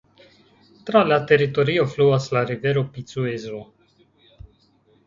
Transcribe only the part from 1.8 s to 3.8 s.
fluas la rivero Picuezo.